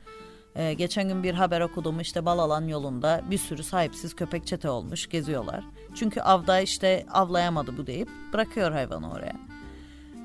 [0.56, 5.10] Ee, geçen gün bir haber okudum işte Balalan yolunda bir sürü sahipsiz köpek çete olmuş
[5.10, 5.64] geziyorlar.
[5.96, 9.36] Çünkü avda işte avlayamadı bu deyip bırakıyor hayvanı oraya.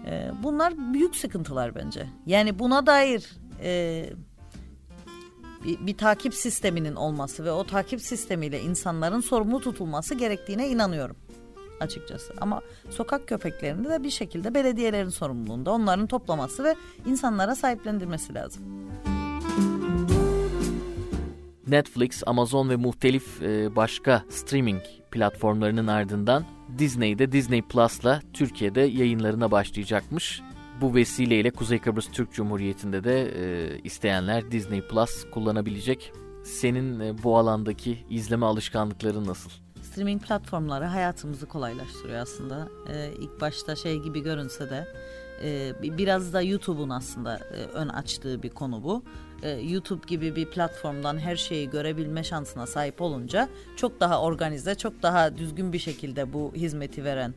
[0.07, 2.07] E, bunlar büyük sıkıntılar bence.
[2.27, 3.31] Yani buna dair
[3.62, 4.05] e,
[5.65, 11.17] bir, bir takip sisteminin olması ve o takip sistemiyle insanların sorumlu tutulması gerektiğine inanıyorum
[11.81, 12.33] açıkçası.
[12.41, 12.61] Ama
[12.91, 16.75] sokak köpeklerinde de bir şekilde belediyelerin sorumluluğunda onların toplaması ve
[17.07, 18.62] insanlara sahiplendirmesi lazım.
[21.73, 26.45] Netflix, Amazon ve muhtelif e, başka streaming platformlarının ardından
[26.79, 30.43] Disney'de Disney Plus'la Türkiye'de yayınlarına başlayacakmış.
[30.81, 36.13] Bu vesileyle Kuzey Kıbrıs Türk Cumhuriyeti'nde de e, isteyenler Disney Plus kullanabilecek.
[36.45, 39.51] Senin e, bu alandaki izleme alışkanlıkların nasıl?
[39.83, 42.69] Streaming platformları hayatımızı kolaylaştırıyor aslında.
[42.89, 44.89] Ee, ilk başta şey gibi görünse de
[45.45, 49.05] e, biraz da YouTube'un aslında e, ön açtığı bir konu bu.
[49.43, 55.03] E, YouTube gibi bir platformdan her şeyi görebilme şansına sahip olunca çok daha organize, çok
[55.03, 57.35] daha düzgün bir şekilde bu hizmeti veren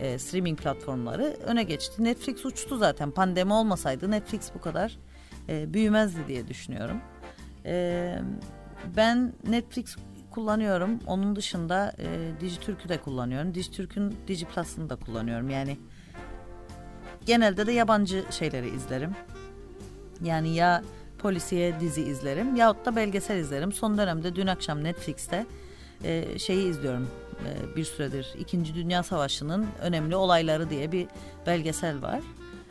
[0.00, 2.04] e, streaming platformları öne geçti.
[2.04, 3.10] Netflix uçtu zaten.
[3.10, 4.98] Pandemi olmasaydı Netflix bu kadar
[5.48, 7.00] e, büyümezdi diye düşünüyorum.
[7.64, 8.18] E,
[8.96, 9.96] ben Netflix
[10.30, 10.98] kullanıyorum.
[11.06, 13.54] Onun dışında e, Dijitürk'ü de kullanıyorum.
[13.54, 15.50] Dijitürk'ün Dijiplus'ını da kullanıyorum.
[15.50, 15.78] Yani
[17.26, 19.10] genelde de yabancı şeyleri izlerim.
[20.22, 20.82] Yani ya
[21.18, 23.72] polisiye dizi izlerim yahut da belgesel izlerim.
[23.72, 25.46] Son dönemde dün akşam Netflix'te
[26.04, 27.08] e, şeyi izliyorum
[27.46, 28.34] e, bir süredir.
[28.38, 31.06] İkinci Dünya Savaşı'nın önemli olayları diye bir
[31.46, 32.20] belgesel var.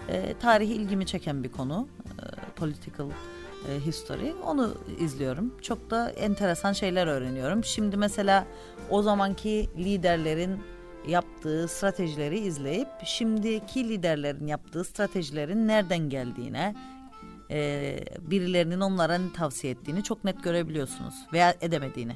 [0.09, 1.87] E, tarihi ilgimi çeken bir konu.
[2.19, 2.23] E,
[2.55, 4.33] political e, history.
[4.45, 5.53] Onu izliyorum.
[5.61, 7.63] Çok da enteresan şeyler öğreniyorum.
[7.63, 8.45] Şimdi mesela
[8.89, 10.59] o zamanki liderlerin
[11.07, 16.75] yaptığı stratejileri izleyip şimdiki liderlerin yaptığı stratejilerin nereden geldiğine,
[17.51, 22.15] e, birilerinin onlara ne tavsiye ettiğini çok net görebiliyorsunuz veya edemediğini.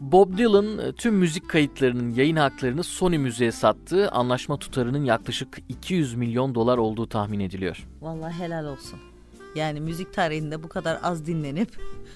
[0.00, 6.14] Bob Dylan e, tüm müzik kayıtlarının yayın haklarını Sony Müziğe sattığı anlaşma tutarının yaklaşık 200
[6.14, 7.86] milyon dolar olduğu tahmin ediliyor.
[8.00, 8.98] Vallahi helal olsun.
[9.54, 11.68] Yani müzik tarihinde bu kadar az dinlenip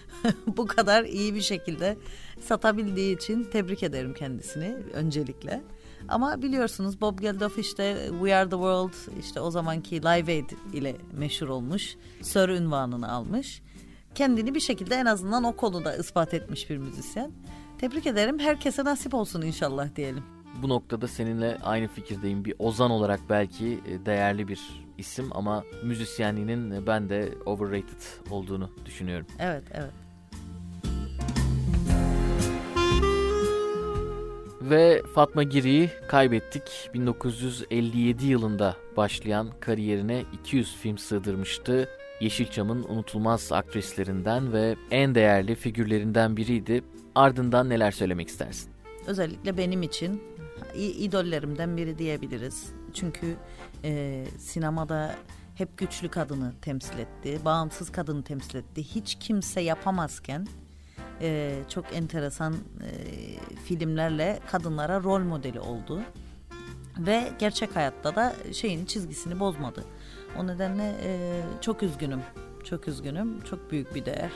[0.47, 1.97] bu kadar iyi bir şekilde
[2.41, 5.63] satabildiği için tebrik ederim kendisini öncelikle.
[6.11, 10.97] Ama biliyorsunuz Bob Geldof işte We Are The World işte o zamanki Live Aid ile
[11.13, 11.97] meşhur olmuş.
[12.23, 13.63] Sir ünvanını almış.
[14.15, 17.33] Kendini bir şekilde en azından o konuda ispat etmiş bir müzisyen.
[17.79, 18.39] Tebrik ederim.
[18.39, 20.23] Herkese nasip olsun inşallah diyelim.
[20.63, 22.45] Bu noktada seninle aynı fikirdeyim.
[22.45, 24.61] Bir ozan olarak belki e, değerli bir
[24.99, 29.27] isim ama müzisyenliğinin e, ben de overrated olduğunu düşünüyorum.
[29.39, 29.93] Evet, evet.
[34.61, 36.91] Ve Fatma Giri'yi kaybettik.
[36.95, 41.89] 1957 yılında başlayan kariyerine 200 film sığdırmıştı.
[42.21, 46.85] Yeşilçam'ın unutulmaz aktrislerinden ve en değerli figürlerinden biriydi.
[47.15, 48.71] Ardından neler söylemek istersin?
[49.07, 50.23] Özellikle benim için
[50.75, 52.73] idollerimden biri diyebiliriz.
[52.95, 53.37] Çünkü
[53.85, 55.15] e, sinemada
[55.55, 58.83] hep güçlü kadını temsil etti, bağımsız kadını temsil etti.
[58.83, 60.47] Hiç kimse yapamazken
[61.21, 62.91] e, çok enteresan e,
[63.65, 66.01] filmlerle kadınlara rol modeli oldu.
[66.99, 69.85] Ve gerçek hayatta da şeyin çizgisini bozmadı.
[70.39, 72.21] O nedenle e, çok üzgünüm.
[72.65, 73.41] Çok üzgünüm.
[73.41, 74.33] Çok büyük bir değer.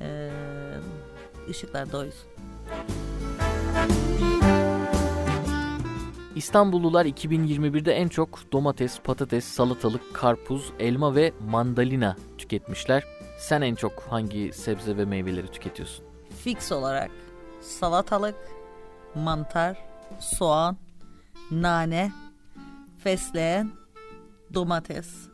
[0.00, 0.30] E,
[1.50, 2.28] ışıklarda oysun.
[6.36, 13.04] İstanbullular 2021'de en çok domates, patates, salatalık, karpuz, elma ve mandalina tüketmişler.
[13.48, 16.04] Sen en çok hangi sebze ve meyveleri tüketiyorsun?
[16.44, 17.10] Fix olarak
[17.60, 18.34] salatalık,
[19.14, 19.78] mantar,
[20.20, 20.76] soğan,
[21.50, 22.12] nane,
[22.98, 23.70] fesleğen,
[24.54, 25.28] domates,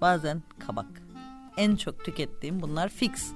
[0.00, 1.02] bazen kabak.
[1.56, 3.32] En çok tükettiğim bunlar fix.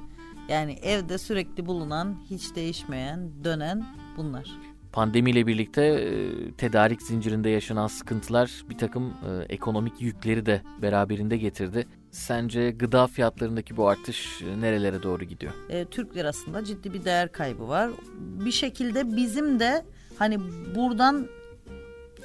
[0.49, 4.51] Yani evde sürekli bulunan, hiç değişmeyen, dönen bunlar.
[4.93, 11.87] Pandemiyle birlikte e, tedarik zincirinde yaşanan sıkıntılar bir takım e, ekonomik yükleri de beraberinde getirdi.
[12.17, 15.53] Sence gıda fiyatlarındaki bu artış e, nerelere doğru gidiyor?
[15.69, 17.91] E, Türk lirasında ciddi bir değer kaybı var.
[18.17, 19.85] Bir şekilde bizim de
[20.19, 20.39] hani
[20.75, 21.29] buradan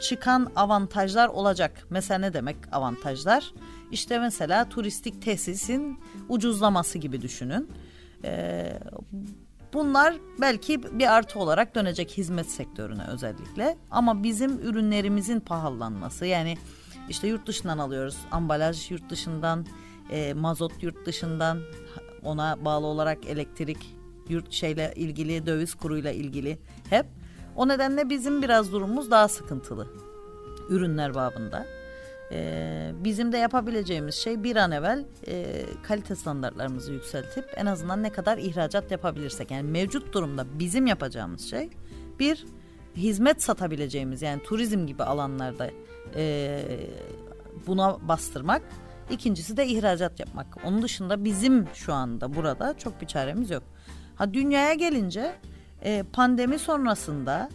[0.02, 1.88] çıkan avantajlar olacak.
[1.90, 3.54] Mesela ne demek avantajlar?
[3.92, 6.00] İşte mesela turistik tesisin
[6.30, 7.70] ucuzlaması gibi düşünün.
[8.24, 8.80] Ee,
[9.74, 13.78] bunlar belki bir artı olarak dönecek hizmet sektörüne özellikle.
[13.92, 16.58] Ama bizim ürünlerimizin pahalanması yani
[17.12, 18.18] işte yurt dışından alıyoruz.
[18.32, 19.66] Ambalaj yurt dışından,
[20.12, 21.60] e, mazot yurt dışından,
[22.24, 23.96] ona bağlı olarak elektrik,
[24.30, 26.58] yurt şeyle ilgili, döviz kuruyla ilgili
[26.90, 27.06] hep.
[27.56, 29.88] O nedenle bizim biraz durumumuz daha sıkıntılı
[30.70, 31.66] ürünler babında.
[32.32, 38.10] E, bizim de yapabileceğimiz şey bir an evvel e, kalite standartlarımızı yükseltip en azından ne
[38.10, 39.52] kadar ihracat yapabilirsek.
[39.52, 41.70] Yani mevcut durumda bizim yapacağımız şey
[42.20, 42.46] bir
[42.96, 45.70] hizmet satabileceğimiz yani turizm gibi alanlarda
[46.16, 46.62] e,
[47.68, 48.62] buna bastırmak.
[49.10, 50.48] İkincisi de ihracat yapmak.
[50.66, 53.64] Onun dışında bizim şu anda burada çok bir çaremiz yok.
[54.16, 55.36] Ha dünyaya gelince
[55.84, 57.50] e, pandemi sonrasında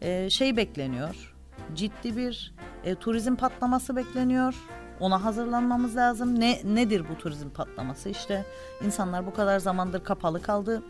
[0.00, 1.34] e, şey bekleniyor.
[1.74, 4.54] Ciddi bir e, turizm patlaması bekleniyor.
[5.00, 6.40] Ona hazırlanmamız lazım.
[6.40, 8.08] Ne nedir bu turizm patlaması?
[8.08, 8.44] İşte
[8.84, 10.82] insanlar bu kadar zamandır kapalı kaldı.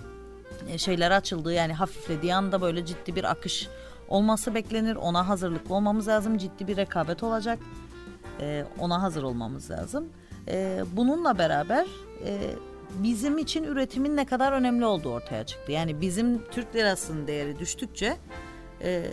[0.68, 3.68] E, şeyler açıldı yani hafiflediği anda böyle ciddi bir akış
[4.12, 4.96] olması beklenir.
[4.96, 6.38] Ona hazırlıklı olmamız lazım.
[6.38, 7.58] Ciddi bir rekabet olacak.
[8.40, 10.08] E, ona hazır olmamız lazım.
[10.48, 11.86] E, bununla beraber
[12.26, 12.54] e,
[12.94, 15.72] bizim için üretimin ne kadar önemli olduğu ortaya çıktı.
[15.72, 18.16] Yani bizim Türk lirasının değeri düştükçe
[18.82, 19.04] e,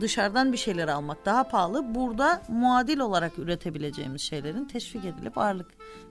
[0.00, 1.94] dışarıdan bir şeyler almak daha pahalı.
[1.94, 5.66] Burada muadil olarak üretebileceğimiz şeylerin teşvik edilip ağırlık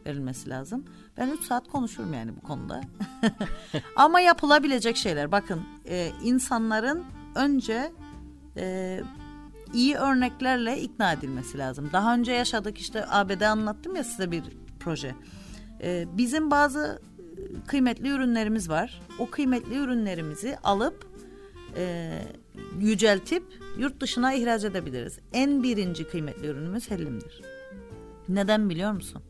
[0.05, 0.85] verilmesi lazım.
[1.17, 2.81] Ben 3 saat konuşurum yani bu konuda.
[3.95, 5.31] Ama yapılabilecek şeyler.
[5.31, 7.05] Bakın e, insanların
[7.35, 7.91] önce
[8.57, 8.99] e,
[9.73, 11.89] iyi örneklerle ikna edilmesi lazım.
[11.93, 14.43] Daha önce yaşadık işte ABD anlattım ya size bir
[14.79, 15.15] proje.
[15.81, 17.01] E, bizim bazı
[17.67, 19.01] kıymetli ürünlerimiz var.
[19.19, 21.07] O kıymetli ürünlerimizi alıp
[21.77, 22.11] e,
[22.79, 23.43] yüceltip
[23.77, 25.19] yurt dışına ihraç edebiliriz.
[25.33, 27.41] En birinci kıymetli ürünümüz hellimdir.
[28.29, 29.21] Neden biliyor musun?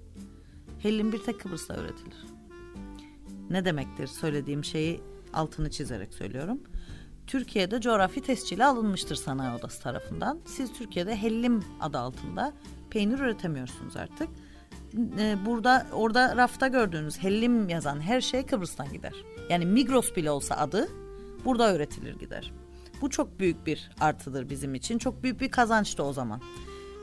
[0.80, 2.26] Hellim bir tek Kıbrıs'ta üretilir.
[3.50, 5.02] Ne demektir söylediğim şeyi
[5.34, 6.60] altını çizerek söylüyorum.
[7.28, 10.40] Türkiye'de coğrafi tescili alınmıştır sanayi odası tarafından.
[10.46, 12.54] Siz Türkiye'de hellim adı altında
[12.90, 14.30] peynir üretemiyorsunuz artık.
[15.20, 19.14] Ee, burada orada rafta gördüğünüz hellim yazan her şey Kıbrıs'tan gider.
[19.50, 20.88] Yani Migros bile olsa adı
[21.46, 22.54] burada üretilir gider.
[23.02, 24.98] Bu çok büyük bir artıdır bizim için.
[24.98, 26.42] Çok büyük bir kazanç da o zaman.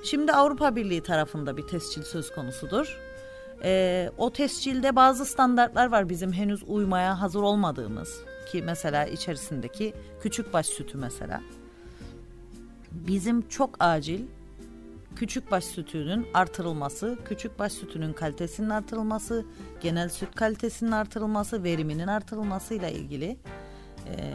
[0.05, 2.99] Şimdi Avrupa Birliği tarafında bir tescil söz konusudur.
[3.65, 10.53] Ee, o tescilde bazı standartlar var bizim henüz uymaya hazır olmadığımız ki mesela içerisindeki küçük
[10.53, 11.43] baş sütü mesela.
[12.93, 14.21] Bizim çok acil
[15.17, 19.45] küçük baş sütünün artırılması, küçük baş sütünün kalitesinin artırılması,
[19.81, 23.37] genel süt kalitesinin artırılması, veriminin artırılmasıyla ilgili
[24.07, 24.35] e,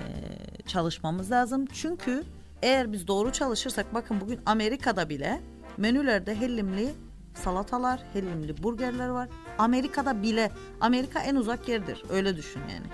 [0.67, 1.65] çalışmamız lazım.
[1.65, 2.23] Çünkü
[2.61, 5.41] eğer biz doğru çalışırsak bakın bugün Amerika'da bile
[5.77, 6.93] menülerde hellimli
[7.33, 9.29] salatalar, hellimli burgerler var.
[9.57, 12.03] Amerika'da bile Amerika en uzak yerdir.
[12.09, 12.87] Öyle düşün yani.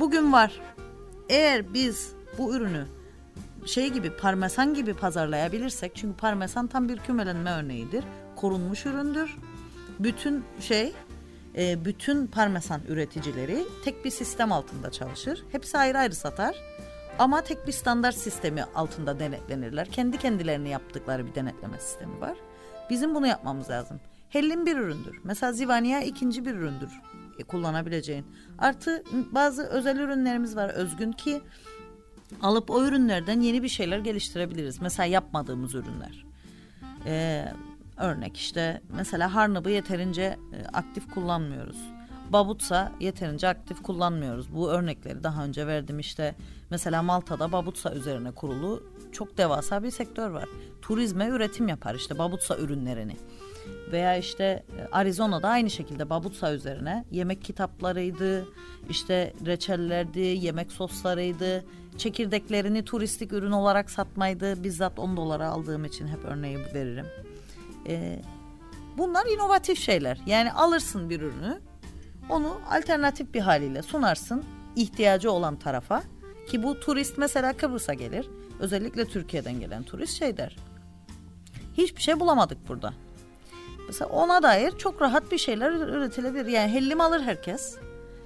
[0.00, 0.60] Bugün var.
[1.28, 2.86] Eğer biz bu ürünü
[3.66, 8.04] şey gibi parmesan gibi pazarlayabilirsek çünkü parmesan tam bir kümelenme örneğidir.
[8.36, 9.36] Korunmuş üründür.
[9.98, 10.92] Bütün şey
[11.56, 15.44] e, bütün parmesan üreticileri tek bir sistem altında çalışır.
[15.52, 16.56] Hepsi ayrı ayrı satar.
[17.18, 19.88] Ama tek bir standart sistemi altında denetlenirler.
[19.88, 22.36] Kendi kendilerini yaptıkları bir denetleme sistemi var.
[22.90, 24.00] Bizim bunu yapmamız lazım.
[24.28, 25.20] Hellim bir üründür.
[25.24, 26.90] Mesela zivaniya ikinci bir üründür
[27.42, 28.24] kullanabileceğin.
[28.58, 31.42] Artı bazı özel ürünlerimiz var özgün ki
[32.42, 34.80] alıp o ürünlerden yeni bir şeyler geliştirebiliriz.
[34.80, 36.24] Mesela yapmadığımız ürünler.
[37.06, 37.44] Ee,
[37.96, 41.78] örnek işte mesela harnabı yeterince e, aktif kullanmıyoruz.
[42.32, 44.54] Babutsa yeterince aktif kullanmıyoruz.
[44.54, 46.34] Bu örnekleri daha önce verdim işte.
[46.70, 50.48] Mesela Malta'da Babutsa üzerine kurulu çok devasa bir sektör var.
[50.82, 53.16] Turizme üretim yapar işte Babutsa ürünlerini.
[53.92, 54.44] Veya işte
[54.78, 58.46] e, Arizona'da aynı şekilde Babutsa üzerine yemek kitaplarıydı,
[58.90, 61.64] işte reçellerdi, yemek soslarıydı,
[61.98, 64.64] çekirdeklerini turistik ürün olarak satmaydı.
[64.64, 67.06] Bizzat 10 dolara aldığım için hep örneği veririm.
[67.88, 68.20] Ee,
[68.98, 70.20] bunlar inovatif şeyler.
[70.26, 71.60] Yani alırsın bir ürünü,
[72.30, 74.44] onu alternatif bir haliyle sunarsın
[74.76, 76.02] ihtiyacı olan tarafa.
[76.48, 78.28] Ki bu turist mesela Kıbrıs'a gelir.
[78.60, 80.56] Özellikle Türkiye'den gelen turist şey der.
[81.76, 82.94] Hiçbir şey bulamadık burada.
[83.86, 86.46] Mesela ona dair çok rahat bir şeyler üretilebilir.
[86.46, 87.76] Yani hellim alır herkes.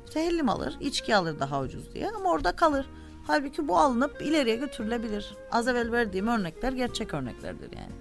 [0.07, 2.87] İşte hellim alır, içki alır daha ucuz diye ama orada kalır.
[3.27, 5.35] Halbuki bu alınıp ileriye götürülebilir.
[5.53, 7.93] Az evvel verdiğim örnekler gerçek örneklerdir yani.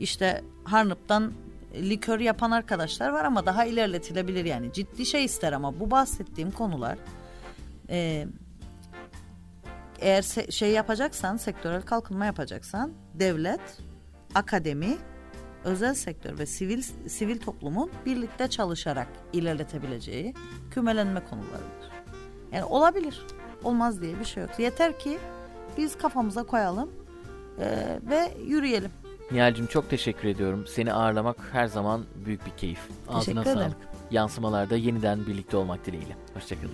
[0.00, 1.32] İşte Harnıp'tan
[1.74, 4.72] likör yapan arkadaşlar var ama daha ilerletilebilir yani.
[4.72, 6.98] Ciddi şey ister ama bu bahsettiğim konular
[7.88, 8.26] e,
[10.00, 13.78] eğer se- şey yapacaksan, sektörel kalkınma yapacaksan devlet,
[14.34, 14.96] akademi,
[15.64, 20.34] özel sektör ve sivil sivil toplumun birlikte çalışarak ilerletebileceği
[20.70, 21.92] kümelenme konularıdır.
[22.52, 23.20] Yani olabilir
[23.64, 24.50] olmaz diye bir şey yok.
[24.58, 25.18] Yeter ki
[25.78, 26.90] biz kafamıza koyalım
[27.60, 28.90] e, ve yürüyelim.
[29.30, 30.64] Nihal'cim çok teşekkür ediyorum.
[30.68, 32.80] Seni ağırlamak her zaman büyük bir keyif.
[33.08, 33.72] Ağzına teşekkür ederim.
[33.72, 33.76] sağlık.
[34.10, 36.16] Yansımalarda yeniden birlikte olmak dileğiyle.
[36.34, 36.72] Hoşçakalın.